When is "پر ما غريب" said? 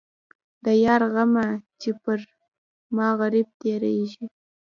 2.03-3.47